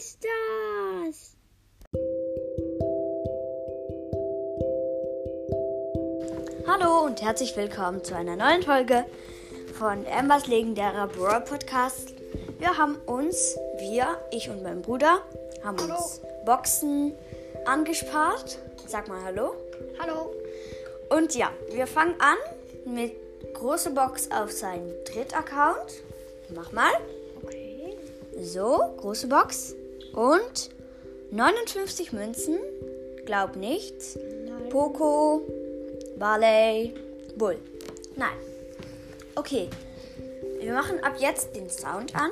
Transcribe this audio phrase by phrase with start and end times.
[0.00, 1.36] ist das?
[6.66, 9.04] Hallo und herzlich willkommen zu einer neuen Folge
[9.78, 12.14] von Ambers legendärer Brawl Podcast.
[12.58, 15.20] Wir haben uns, wir, ich und mein Bruder,
[15.62, 15.96] haben Hallo.
[15.96, 17.12] uns Boxen
[17.66, 18.58] angespart.
[18.86, 19.52] Sag mal Hallo.
[19.98, 20.32] Hallo.
[21.10, 22.38] Und ja, wir fangen an
[22.86, 23.12] mit
[23.52, 26.02] große Box auf seinen Dritt-Account.
[26.54, 26.92] Mach mal.
[27.44, 27.98] Okay.
[28.40, 29.74] So, große Box.
[30.12, 30.70] Und
[31.30, 32.58] 59 Münzen.
[33.24, 34.16] Glaub nichts.
[34.16, 34.68] Nein.
[34.70, 35.42] Poco,
[36.18, 36.94] Barley,
[37.36, 37.58] Bull.
[38.16, 38.36] Nein.
[39.34, 39.68] Okay.
[40.58, 42.30] Wir machen ab jetzt den Sound an.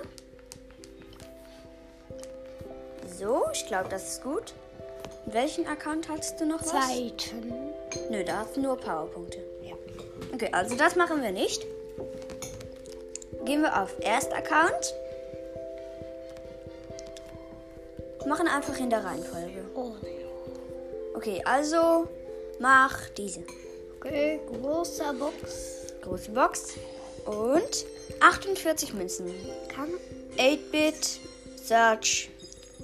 [3.18, 4.52] So, ich glaube, das ist gut.
[5.26, 6.60] Welchen Account hattest du noch?
[6.60, 6.70] Was?
[6.70, 7.52] Zweiten.
[8.10, 9.38] Nö, da hast du nur Powerpunkte.
[9.62, 9.74] Ja.
[10.32, 11.66] Okay, also das machen wir nicht.
[13.45, 14.95] Gehen wir auf Erst-Account.
[18.29, 19.65] Machen einfach in der Reihenfolge.
[19.74, 19.93] Oh.
[21.15, 22.07] Okay, also
[22.59, 23.43] mach diese.
[23.96, 25.95] Okay, großer Box.
[26.02, 26.74] Große Box.
[27.24, 27.87] Und
[28.20, 29.32] 48 Münzen.
[29.74, 29.88] Kann
[30.37, 31.20] 8-Bit,
[31.57, 32.29] Search,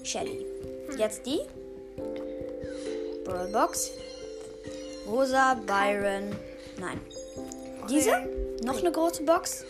[0.03, 0.47] Shelly.
[0.97, 1.41] Jetzt die.
[3.25, 3.91] Brawl Box.
[5.07, 6.35] Rosa, Byron.
[6.79, 7.01] Nein.
[7.91, 8.27] Diese.
[8.65, 9.65] Noch eine große Box.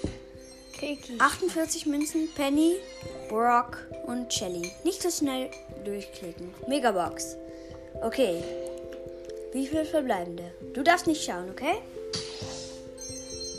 [0.73, 1.19] Kiki.
[1.19, 2.77] 48 Münzen, Penny,
[3.29, 4.71] Brock und Shelly.
[4.85, 5.51] Nicht so schnell
[5.85, 6.55] durchklicken.
[6.67, 7.37] Megabox.
[8.03, 8.43] Okay.
[9.53, 10.51] Wie viele verbleibende?
[10.73, 11.77] Du darfst nicht schauen, okay?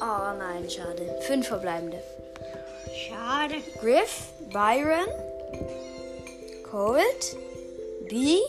[0.02, 1.20] Oh nein, schade.
[1.22, 2.02] Fünf verbleibende.
[2.94, 3.56] Schade.
[3.80, 5.08] Griff, Byron,
[6.70, 7.38] Colt,
[8.10, 8.40] B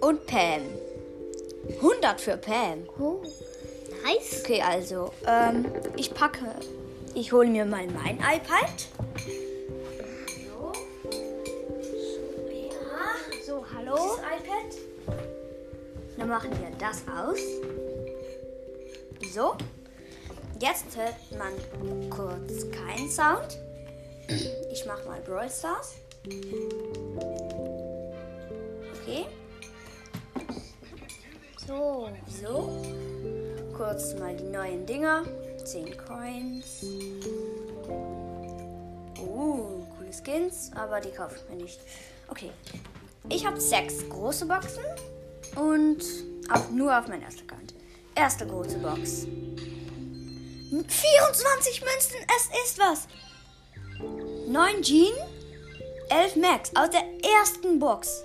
[0.00, 0.62] und Pam.
[1.80, 2.88] 100 für Pam.
[2.98, 3.22] Oh.
[4.04, 4.42] Nice.
[4.42, 5.66] Okay, also, ähm,
[5.96, 6.54] ich packe,
[7.14, 8.70] ich hole mir mal mein iPad.
[16.32, 17.38] Machen wir das aus.
[19.34, 19.54] So.
[20.58, 23.58] Jetzt hört man kurz keinen Sound.
[24.72, 25.96] Ich mache mal Brawl Stars.
[28.94, 29.26] Okay,
[31.66, 32.08] So.
[32.40, 32.82] so.
[33.76, 35.24] Kurz mal die neuen Dinger.
[35.62, 36.82] 10 Coins.
[39.20, 41.80] Uh, coole Skins, aber die kaufe ich mir nicht.
[42.28, 42.52] Okay.
[43.28, 44.84] Ich habe sechs große Boxen
[45.56, 46.02] und
[46.50, 47.74] auch nur auf mein erster Account.
[48.14, 49.26] Erste große Box.
[50.70, 53.06] 24 Münzen, es ist was.
[54.48, 55.12] 9 Jean,
[56.08, 57.04] 11 Max aus der
[57.38, 58.22] ersten Box.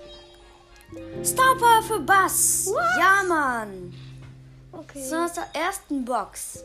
[1.23, 2.71] Star Power für Bass.
[2.97, 3.93] Ja, Mann.
[4.71, 5.03] Okay.
[5.03, 6.63] So aus der ersten Box.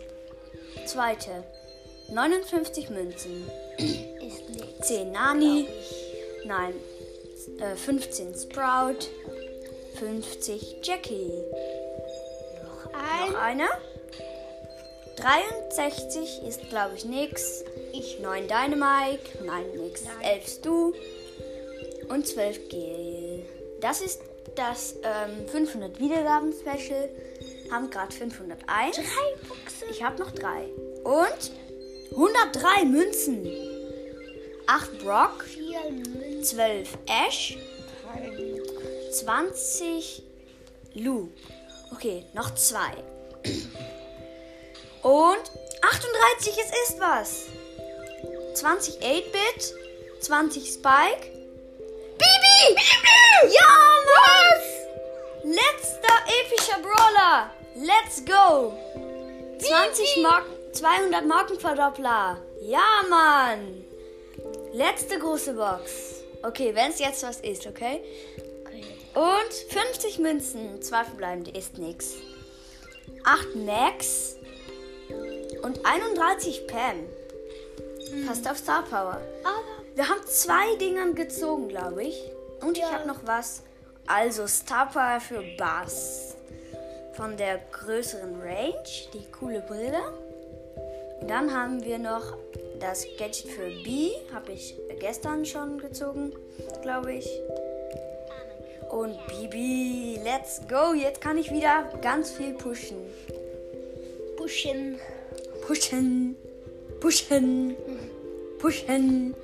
[0.86, 1.44] Zweite.
[2.10, 3.50] 59 Münzen.
[3.78, 4.84] Ist nicht.
[4.84, 5.66] 10 Nani.
[6.44, 6.74] Nein.
[7.58, 9.08] Äh, 15 Sprout.
[10.02, 11.30] 50 Jackie.
[12.64, 13.60] Noch Noch ein.
[13.60, 13.68] eine.
[15.16, 17.62] 63 ist, glaube ich, nix.
[17.92, 18.18] Ich.
[18.18, 19.44] 9 Dynamite.
[19.44, 20.02] Nein, nix.
[20.02, 20.40] Nein.
[20.40, 20.92] 11 Stu.
[22.08, 23.46] Und 12 Gel.
[23.80, 24.22] Das ist
[24.56, 27.08] das ähm, 500 Wiedergaben-Special.
[27.70, 28.96] Haben gerade 501.
[28.96, 29.02] Drei
[29.46, 29.88] Boxen.
[29.88, 30.64] Ich habe noch drei.
[31.04, 31.52] Und
[32.10, 33.46] 103 Münzen.
[34.66, 36.42] 8 Brock, Vier Münzen.
[36.42, 37.56] 12 Ash,
[39.12, 40.22] 20
[40.94, 41.28] Lou.
[41.92, 42.92] Okay, noch zwei.
[45.02, 45.42] Und
[45.82, 47.42] 38, es ist was.
[48.54, 49.74] 20 8-Bit,
[50.20, 51.30] 20 Spike.
[52.18, 52.74] Bibi!
[52.74, 53.54] Bibi!
[53.54, 53.68] Ja,
[54.14, 55.54] Mann!
[55.54, 57.50] Letzter epischer Brawler.
[57.74, 58.72] Let's go!
[59.58, 62.38] 20 Marken, 200 Markenverdoppler.
[62.62, 63.84] Ja, Mann!
[64.72, 66.22] Letzte große Box.
[66.42, 68.02] Okay, wenn es jetzt was ist, okay?
[69.14, 70.80] Und 50 Münzen.
[70.82, 72.14] Zwei verbleibende ist nix.
[73.24, 74.36] 8 Max.
[75.62, 77.06] Und 31 Pam.
[78.26, 79.20] Fast auf Star Power.
[79.44, 79.62] Aber
[79.94, 82.18] Wir haben zwei Dingern gezogen, glaube ich.
[82.62, 82.92] Und ich Ja.
[82.92, 83.62] habe noch was.
[84.06, 86.34] Also Star Power für Bass.
[87.14, 88.82] Von der größeren Range.
[89.12, 90.00] Die coole Brille.
[91.28, 92.36] Dann haben wir noch
[92.80, 94.10] das Gadget für B.
[94.32, 96.32] Habe ich gestern schon gezogen,
[96.82, 97.28] glaube ich.
[98.92, 100.92] Und Bibi, let's go.
[100.92, 102.98] Jetzt kann ich wieder ganz viel pushen.
[104.36, 104.98] Buschen.
[105.66, 106.36] Pushen.
[107.00, 107.74] Pushen.
[108.58, 109.34] Pushen.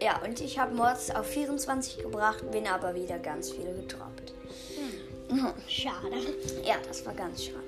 [0.00, 4.32] Ja, und ich habe Mords auf 24 gebracht, bin aber wieder ganz viel gedroppt.
[5.68, 6.16] Schade.
[6.64, 7.58] Ja, das war ganz schade.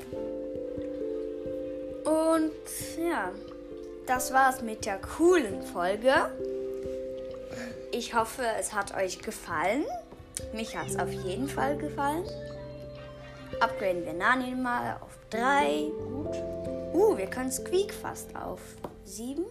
[2.04, 2.52] Und
[2.98, 3.32] ja,
[4.06, 6.30] das war's mit der coolen Folge.
[7.92, 9.84] ich hoffe, es hat euch gefallen.
[10.56, 12.24] Mich hat es auf jeden Fall gefallen.
[13.60, 15.90] Upgraden wir Nani mal auf 3.
[16.94, 18.60] Uh, wir können Squeak fast auf
[19.04, 19.44] 7.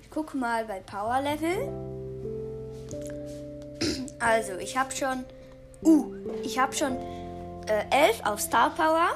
[0.00, 1.68] Ich gucke mal bei Power Level.
[4.20, 5.24] Also, ich habe schon.
[5.82, 6.96] Uh, ich habe schon
[7.66, 9.10] äh, 11 auf Star Power.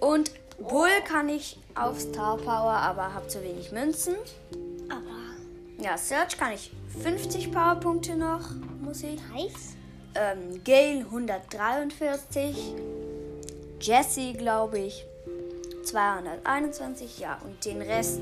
[0.00, 4.16] Und Bull kann ich auf Star Power, aber habe zu wenig Münzen.
[4.90, 8.50] Aber Ja, Search kann ich 50 Powerpunkte noch,
[8.82, 9.20] muss ich.
[9.32, 9.76] nice.
[10.14, 12.74] Ähm, Gale 143.
[13.80, 15.06] Jesse, glaube ich,
[15.84, 17.18] 221.
[17.18, 18.20] Ja, und den Rest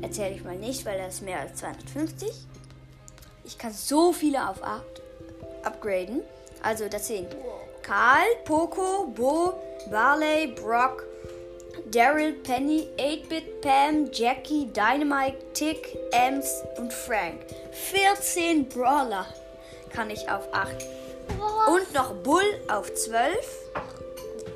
[0.00, 2.30] erzähle ich mal nicht, weil das ist mehr als 250.
[3.44, 4.82] Ich kann so viele auf 8
[5.64, 6.22] upgraden.
[6.62, 7.28] Also, das sind
[7.82, 9.54] Karl, Poco, Bo,
[9.90, 11.04] Barley, Brock,
[11.90, 17.44] Daryl, Penny, 8-Bit, Pam, Jackie, Dynamite, Tick, Ems und Frank.
[17.72, 19.26] 14 Brawler
[19.90, 20.86] kann ich auf 8.
[21.28, 23.34] Und noch Bull auf 12.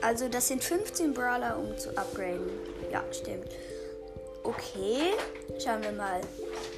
[0.00, 2.50] Also das sind 15 Brawler, um zu upgraden.
[2.90, 3.48] Ja, stimmt.
[4.44, 5.14] Okay,
[5.62, 6.20] schauen wir mal.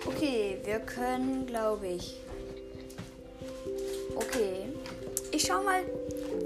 [0.07, 2.21] Okay, wir können, glaube ich.
[4.17, 4.67] Okay,
[5.31, 5.83] ich schau mal,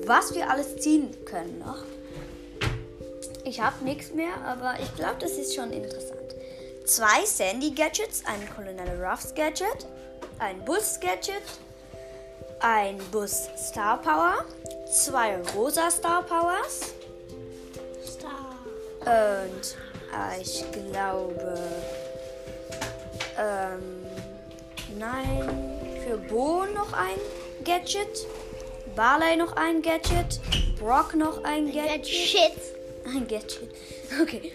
[0.05, 1.83] was wir alles ziehen können noch.
[3.45, 6.35] Ich habe nichts mehr, aber ich glaube, das ist schon interessant.
[6.85, 9.87] Zwei Sandy-Gadgets, ein Colonel Ruffs Gadget,
[10.39, 11.43] ein Bus-Gadget,
[12.61, 14.45] ein Bus Star Power,
[14.91, 16.95] zwei rosa Star Powers
[18.05, 18.57] Star.
[19.01, 19.77] und
[20.13, 21.59] äh, ich glaube,
[23.39, 24.07] ähm,
[24.99, 27.19] nein, für Bo noch ein
[27.65, 28.27] Gadget,
[28.95, 30.41] Barley noch ein Gadget,
[30.79, 32.07] Brock noch ein Gadget.
[32.07, 32.53] Shit.
[33.07, 33.69] Ein Gadget.
[34.23, 34.53] Okay.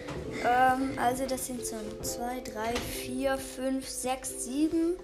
[0.47, 4.97] Ähm, also das sind so 2, 3, 4, 5, 6, 7,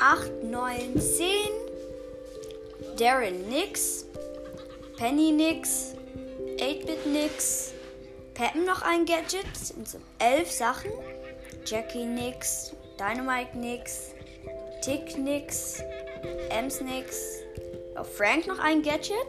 [0.00, 1.26] 8, 9, 10.
[2.96, 4.06] Darren nix.
[4.96, 5.94] Penny nix.
[6.58, 7.72] 8-Bit nix.
[8.32, 9.44] Pam noch ein Gadget.
[9.54, 10.90] Sind so 11 Sachen.
[11.66, 12.72] Jackie nix.
[12.98, 14.14] Dynamite nix.
[14.82, 15.82] Tick nix.
[16.48, 17.40] Ems nix.
[17.98, 19.26] Oh, Frank noch ein Gadget.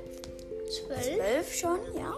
[0.69, 1.17] Zwölf.
[1.17, 2.15] 12 schon, ja.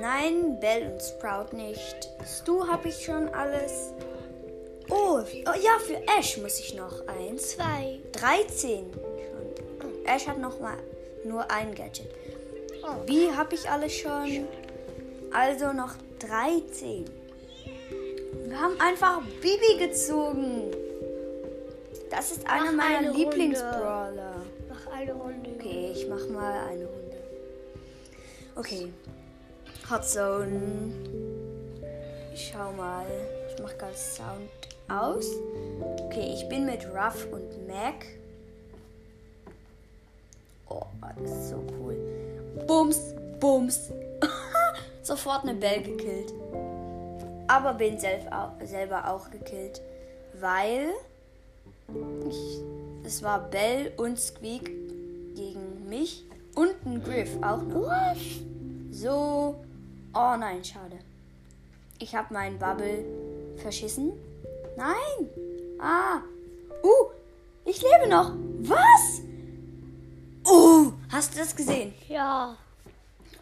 [0.00, 2.08] Nein, Bell und Sprout nicht.
[2.26, 3.92] Stu habe ich schon alles.
[4.90, 7.50] Oh, oh, ja, für Ash muss ich noch eins.
[7.50, 8.00] Zwei.
[8.12, 10.06] 13 schon.
[10.06, 10.76] Ash hat noch mal
[11.24, 12.08] nur ein Gadget.
[12.82, 13.04] Oh.
[13.06, 14.46] B habe ich alles schon.
[15.32, 17.04] Also noch 13.
[18.46, 20.70] Wir haben einfach Bibi gezogen.
[22.10, 23.10] Das ist einer Mach meiner eine.
[23.12, 24.42] Lieblingsbrawler.
[24.68, 25.50] Mach eine Runde.
[25.58, 27.16] Okay, ich mach mal eine Runde.
[28.56, 28.92] Okay.
[29.90, 30.92] Hot Zone.
[32.32, 33.04] Ich schau mal.
[33.48, 34.48] Ich mach ganz Sound
[34.88, 35.26] aus.
[36.04, 38.06] Okay, ich bin mit Ruff und Mac.
[40.68, 40.82] Oh,
[41.22, 41.96] das ist so cool.
[42.66, 43.90] Bums, Bums.
[45.02, 46.32] Sofort eine Bell gekillt.
[47.46, 49.80] Aber bin selb au selber auch gekillt.
[50.38, 50.90] Weil
[52.28, 52.60] ich,
[53.04, 54.70] es war Bell und Squeak
[55.34, 56.24] gegen mich
[56.54, 58.16] und ein Griff auch noch.
[58.90, 59.56] So.
[60.14, 60.98] Oh nein, schade.
[62.00, 63.04] Ich habe meinen Bubble
[63.56, 64.12] verschissen.
[64.78, 65.28] Nein.
[65.80, 66.22] Ah.
[66.84, 67.10] Uh.
[67.64, 68.32] Ich lebe noch.
[68.60, 69.22] Was?
[70.48, 70.92] Uh.
[71.10, 71.92] Hast du das gesehen?
[72.08, 72.56] Ja.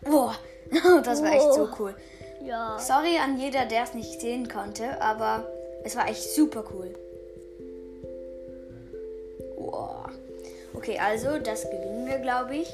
[0.03, 0.35] Boah.
[1.05, 1.95] Das war echt so cool.
[2.43, 2.79] Ja.
[2.79, 5.47] Sorry an jeder, der es nicht sehen konnte, aber
[5.85, 6.93] es war echt super cool.
[9.57, 10.09] Wow.
[10.75, 12.73] Okay, also das gewinnen wir, glaube ich.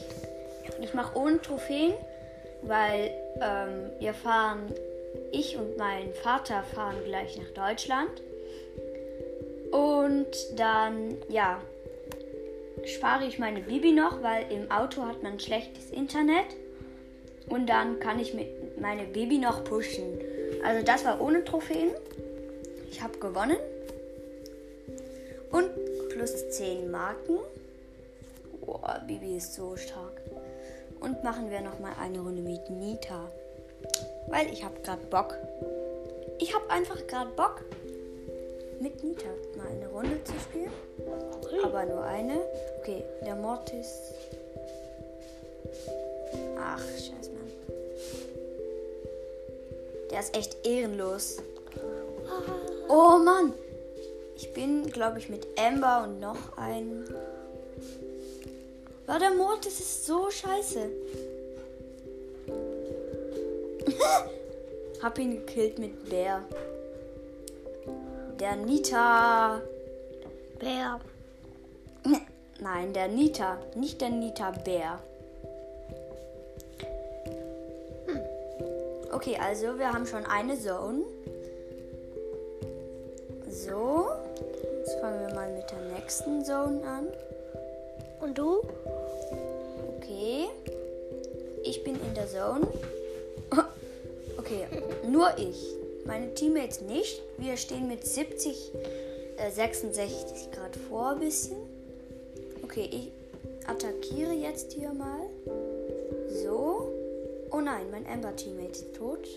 [0.80, 1.92] Ich mache ohne Trophäen,
[2.62, 3.10] weil
[3.42, 4.72] ähm, wir fahren,
[5.32, 8.22] ich und mein Vater fahren gleich nach Deutschland.
[9.72, 11.60] Und dann, ja,
[12.84, 16.46] spare ich meine Bibi noch, weil im Auto hat man schlechtes Internet.
[17.48, 18.34] Und dann kann ich
[18.80, 20.18] meine Baby noch pushen.
[20.64, 21.90] Also das war ohne Trophäen.
[22.90, 23.56] Ich habe gewonnen.
[25.50, 25.70] Und
[26.10, 27.38] plus 10 Marken.
[28.64, 30.20] Boah, Bibi ist so stark.
[31.00, 33.30] Und machen wir noch mal eine Runde mit Nita.
[34.28, 35.36] Weil ich habe gerade Bock.
[36.38, 37.64] Ich habe einfach gerade Bock,
[38.82, 40.72] mit Nita mal eine Runde zu spielen.
[41.62, 42.40] Aber nur eine.
[42.80, 43.86] Okay, der Mortis.
[46.58, 47.52] Ach, scheiß Mann.
[50.10, 51.36] Der ist echt ehrenlos.
[52.88, 53.54] Oh Mann.
[54.36, 57.04] Ich bin, glaube ich, mit Amber und noch ein.
[59.06, 60.90] War der Mortis ist so scheiße.
[65.02, 66.42] Hab ihn gekillt mit Bär.
[68.40, 69.60] Der Nita.
[70.58, 71.00] Bär.
[72.60, 73.58] Nein, der Nita.
[73.74, 74.98] Nicht der Nita Bär.
[79.12, 81.02] Okay, also wir haben schon eine Zone.
[83.48, 84.08] So.
[84.78, 87.06] Jetzt fangen wir mal mit der nächsten Zone an.
[88.20, 88.62] Und du?
[89.96, 90.46] Okay.
[91.62, 92.66] Ich bin in der Zone.
[94.38, 94.66] Okay,
[95.06, 95.76] nur ich.
[96.04, 97.22] Meine Teammates nicht.
[97.38, 98.72] Wir stehen mit 70,
[99.36, 101.56] äh, 66 Grad vor ein bisschen.
[102.62, 103.12] Okay, ich
[103.66, 105.20] attackiere jetzt hier mal.
[106.42, 106.88] So.
[107.50, 109.28] Oh nein, mein Ember-Teammate ist tot.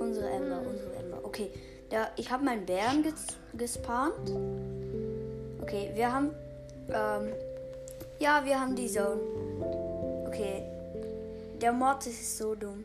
[0.00, 1.20] Unsere Ember, unsere Ember.
[1.22, 1.50] Okay,
[1.90, 4.30] da, ich habe meinen Bären ges gespawnt.
[5.62, 6.34] Okay, wir haben.
[6.88, 7.32] Ähm,
[8.18, 9.20] ja, wir haben die Zone.
[10.26, 10.62] Okay.
[11.60, 12.84] Der Mortis ist so dumm.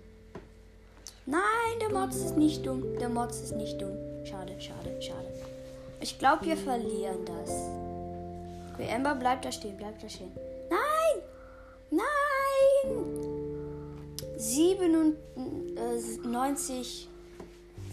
[1.30, 2.84] Nein, der Mortis ist nicht dumm.
[3.00, 3.96] Der Mortis ist nicht dumm.
[4.26, 5.28] Schade, schade, schade.
[6.02, 7.52] Ich glaube, wir verlieren das.
[8.74, 10.32] Okay, Ember, bleib da stehen, bleib da stehen.
[10.70, 11.22] Nein!
[11.92, 12.08] Nein!
[14.38, 17.08] 97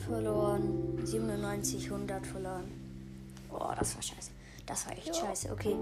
[0.07, 0.99] verloren.
[1.05, 2.65] 97, 100 verloren.
[3.51, 4.31] Boah, das war scheiße.
[4.65, 5.51] Das war echt scheiße.
[5.53, 5.77] Okay,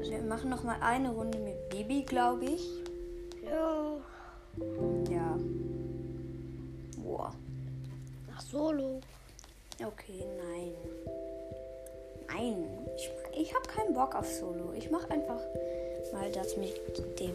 [0.00, 2.68] wir machen noch mal eine Runde mit Bibi, glaube ich.
[3.44, 3.96] Ja.
[8.50, 9.00] Solo.
[9.80, 10.74] Okay, nein.
[12.26, 14.72] Nein, ich, ich habe keinen Bock auf Solo.
[14.76, 15.40] Ich mache einfach
[16.12, 16.74] mal das mit
[17.20, 17.32] dem,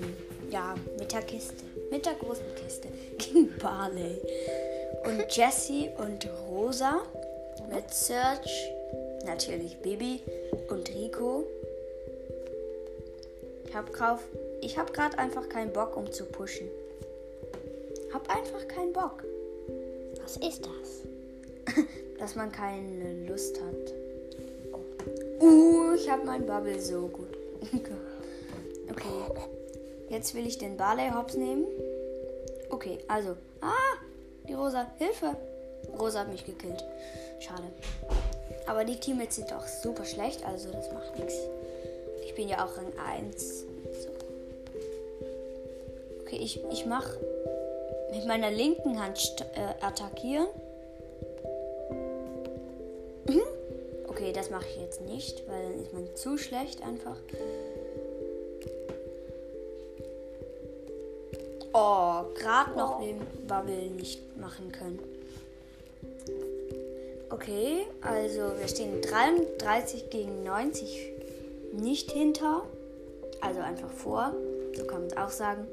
[0.52, 1.64] ja, mit der Kiste.
[1.90, 2.90] Mit der großen Kiste.
[3.18, 4.20] Gegen Barley.
[5.06, 7.04] Und Jessie und Rosa.
[7.74, 8.50] Mit Serge.
[9.26, 10.22] Natürlich Bibi
[10.70, 11.46] und Rico.
[13.66, 14.20] Ich habe drauf.
[14.62, 16.68] Ich habe gerade einfach keinen Bock, um zu pushen.
[18.14, 19.24] Hab einfach keinen Bock.
[20.26, 21.76] Was ist das?
[22.20, 23.94] dass man keine Lust hat.
[25.40, 27.38] Uh, ich habe mein Bubble so gut.
[28.90, 29.42] okay.
[30.10, 31.66] Jetzt will ich den Barley Hops nehmen.
[32.72, 33.36] Okay, also.
[33.62, 34.00] Ah,
[34.48, 34.88] die Rosa.
[34.98, 35.36] Hilfe.
[36.00, 36.84] Rosa hat mich gekillt.
[37.40, 37.68] Schade.
[38.66, 41.36] Aber die Teammates sind auch super schlecht, also das macht nichts.
[42.26, 43.66] Ich bin ja auch Rang 1.
[44.02, 44.10] So.
[46.22, 47.08] Okay, ich, ich mach
[48.16, 50.48] mit meiner linken Hand äh, attackieren.
[53.28, 53.42] Mhm.
[54.08, 57.18] Okay, das mache ich jetzt nicht, weil dann ist man zu schlecht einfach.
[61.74, 65.00] Oh, gerade noch den Bubble nicht machen können.
[67.30, 71.12] Okay, also wir stehen 33 gegen 90
[71.74, 72.64] nicht hinter.
[73.42, 74.34] Also einfach vor.
[74.74, 75.68] So kann man es auch sagen.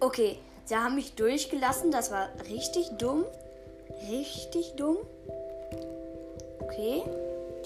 [0.00, 1.90] Okay, sie haben mich durchgelassen.
[1.90, 3.24] Das war richtig dumm.
[4.10, 4.98] Richtig dumm.
[6.60, 7.02] Okay.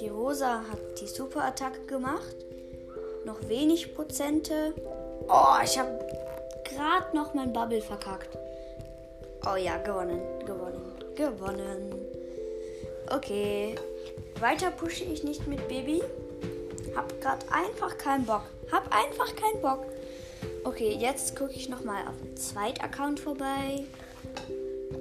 [0.01, 2.37] Die Rosa hat die Superattacke gemacht.
[3.25, 4.73] Noch wenig Prozente.
[5.29, 5.99] Oh, ich habe
[6.65, 8.37] gerade noch mein Bubble verkackt.
[9.45, 10.21] Oh ja, gewonnen.
[10.45, 10.95] Gewonnen.
[11.15, 11.95] Gewonnen.
[13.11, 13.75] Okay.
[14.41, 16.03] Weiter pushe ich nicht mit Baby.
[16.95, 18.43] Hab gerade einfach keinen Bock.
[18.71, 19.85] Hab einfach keinen Bock.
[20.69, 23.87] Okay, jetzt gucke ich nochmal auf den Zweitaccount vorbei.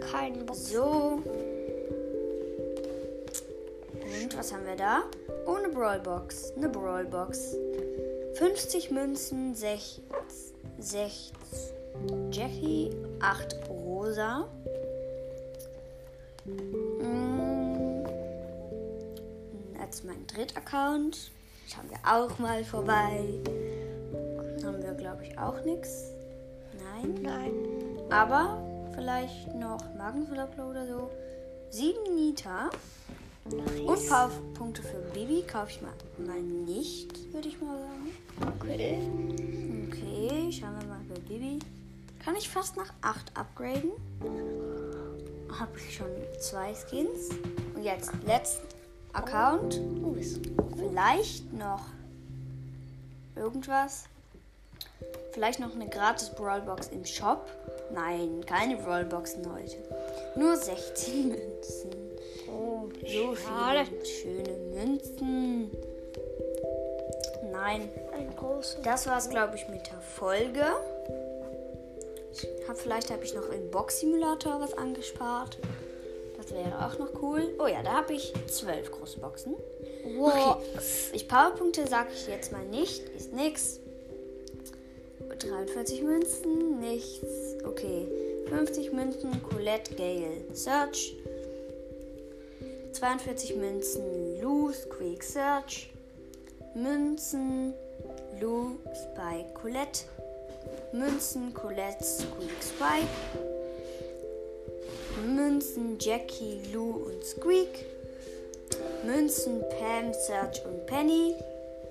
[0.09, 0.55] Kein Bock.
[0.55, 1.21] So.
[3.91, 5.03] Und was haben wir da?
[5.45, 6.53] Oh, eine Brawlbox.
[6.55, 7.57] Eine Brawlbox.
[8.35, 9.99] 50 Münzen, 6,
[10.79, 11.33] 6
[12.31, 14.47] Jackie, 8 Rosa.
[16.45, 18.05] Mm.
[19.77, 21.29] Jetzt mein Drittaccount.
[21.67, 23.25] Schauen wir auch mal vorbei.
[24.67, 26.11] Haben wir, glaube ich, auch nichts.
[26.77, 27.21] Nein.
[27.21, 27.53] Nein.
[28.09, 28.61] Aber
[28.93, 31.09] vielleicht noch Magenverdoppler oder so.
[31.69, 32.69] 7 Nita.
[33.45, 38.57] Und Powerpunkte für Baby kaufe ich mal, mal nicht, würde ich mal sagen.
[38.59, 38.99] Okay.
[39.87, 41.59] Okay, schauen wir mal bei Baby.
[42.19, 43.91] Kann ich fast nach 8 upgraden.
[45.57, 47.29] Habe ich schon zwei Skins.
[47.73, 48.67] Und jetzt letzten
[49.13, 49.79] Account.
[50.13, 50.41] Bist.
[50.77, 51.85] Vielleicht noch
[53.37, 54.09] irgendwas.
[55.31, 57.45] Vielleicht noch eine gratis Brawlbox im Shop.
[57.93, 59.77] Nein, keine Brawlboxen heute.
[60.35, 61.91] Nur 16 Münzen.
[62.49, 63.85] Oh, So schade.
[63.85, 65.71] viele schöne Münzen.
[67.51, 68.79] Nein, Ein großer.
[68.83, 70.65] das war's, glaube ich, mit der Folge.
[72.33, 75.57] Ich hab, vielleicht habe ich noch im Box-Simulator was angespart.
[76.37, 77.43] Das wäre auch noch cool.
[77.59, 79.55] Oh ja, da habe ich zwölf große Boxen.
[80.17, 80.57] Wow.
[80.57, 80.79] Okay.
[81.13, 83.07] Ich Powerpunkte sage ich jetzt mal nicht.
[83.09, 83.79] Ist nix.
[85.39, 87.57] 43 Münzen, nichts.
[87.63, 88.07] Okay.
[88.49, 91.15] 50 Münzen, Colette, Gale, Search.
[92.93, 95.89] 42 Münzen Lou Squeak Search.
[96.73, 97.73] Münzen
[98.39, 100.05] Lou Spike Colette.
[100.93, 103.07] Münzen Colette Squeak Spike.
[105.25, 107.85] Münzen Jackie, Lou und Squeak.
[109.05, 111.35] Münzen Pam, Serge und Penny.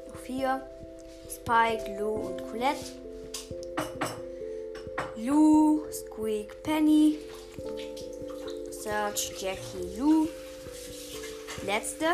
[0.09, 0.63] Noch vier.
[1.29, 3.06] Spike, Lou und Colette.
[5.27, 7.19] Lou, Squeak, Penny.
[8.71, 10.29] Serge, Jackie, Lou.
[11.67, 12.07] Letzte.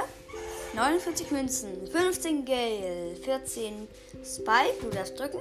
[0.75, 3.87] 49 Münzen, 15 Gale, 14
[4.25, 5.41] Spike, du darfst drücken.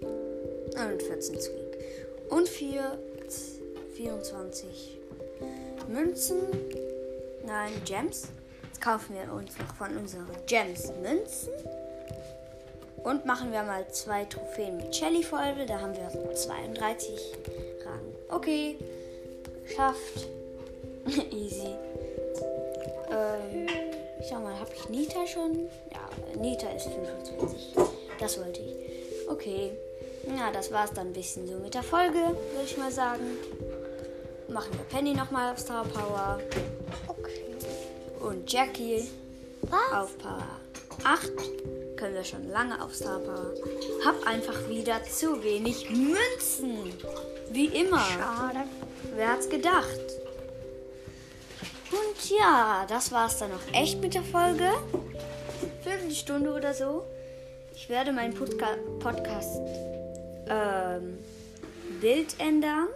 [0.00, 1.78] Und 14 Squeak.
[2.30, 2.98] Und 4,
[3.94, 4.98] 24
[5.86, 6.40] Münzen.
[7.46, 8.26] Nein, Gems.
[8.64, 11.52] Jetzt kaufen wir uns noch von unseren Gems Münzen.
[13.08, 15.54] Und machen wir mal zwei Trophäen mit Shelly voll.
[15.66, 17.18] Da haben wir 32
[17.82, 18.14] Rang.
[18.28, 18.76] Okay.
[19.74, 20.28] Schafft.
[21.32, 21.74] Easy.
[23.10, 23.66] Ähm,
[24.28, 25.70] schau mal, habe ich Nita schon?
[25.90, 27.76] Ja, Nita ist 25.
[28.20, 28.76] Das wollte ich.
[29.30, 29.72] Okay.
[30.36, 33.38] Ja, das war's dann ein bisschen so mit der Folge, würde ich mal sagen.
[34.48, 36.40] Machen wir Penny nochmal auf Star Power.
[37.06, 37.56] Okay.
[38.20, 39.08] Und Jackie
[39.62, 39.92] Was?
[39.92, 40.58] auf Power
[41.04, 41.32] 8.
[41.98, 43.52] Können wir schon lange auf Star Power.
[44.04, 46.92] Hab einfach wieder zu wenig Münzen.
[47.50, 47.98] Wie immer.
[47.98, 48.60] Schade.
[49.16, 49.98] Wer hat's gedacht?
[51.90, 54.70] Und ja, das war's dann noch echt mit der Folge.
[55.82, 57.04] Viertelstunde oder so.
[57.74, 59.58] Ich werde meinen Podca Podcast
[60.48, 61.18] ähm,
[62.00, 62.86] Bild ändern.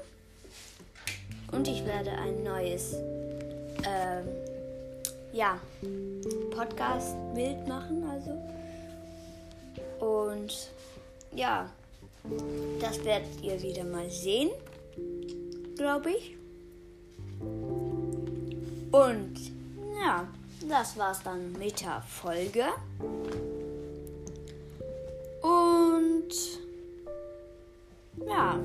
[1.50, 2.94] Und ich werde ein neues
[3.84, 4.28] ähm,
[5.32, 5.58] ja,
[6.54, 8.08] Podcast-Bild machen.
[8.08, 8.51] Also.
[10.02, 10.68] Und
[11.34, 11.70] ja,
[12.80, 14.50] das werdet ihr wieder mal sehen
[15.82, 16.36] glaube ich.
[18.92, 19.34] Und
[20.00, 20.28] ja,
[20.68, 22.66] das war's dann mit der Folge.
[25.42, 26.30] Und
[28.26, 28.58] ja,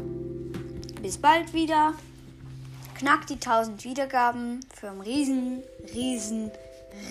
[1.01, 1.93] bis bald wieder.
[2.95, 6.51] Knackt die 1000 Wiedergaben für ein riesen, riesen,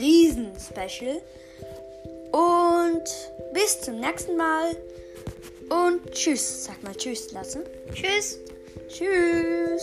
[0.01, 1.21] riesen Special.
[2.87, 3.05] Und
[3.53, 4.77] bis zum nächsten Mal.
[5.69, 6.65] Und tschüss.
[6.65, 7.65] Sag mal tschüss, Lasse.
[7.93, 8.39] Tschüss.
[8.89, 9.83] Tschüss.